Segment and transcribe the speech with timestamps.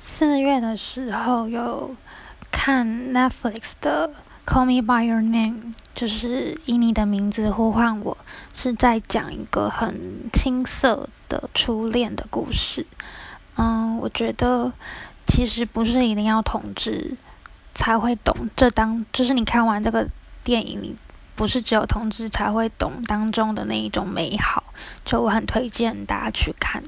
[0.00, 1.96] 四月的时候有
[2.52, 4.08] 看 netflix 的
[4.46, 8.16] call me by your name 就是以你的名字呼唤我
[8.54, 12.86] 是在讲一个很青涩的初恋的故事。
[13.56, 14.72] 嗯我觉得
[15.26, 17.16] 其实不是一定要同志
[17.74, 20.06] 才会懂这当就是你看完这个
[20.44, 20.94] 电影你
[21.34, 24.62] 不是只有同志才会懂当中的那一种美好
[25.04, 26.84] 就我很推荐大家去看。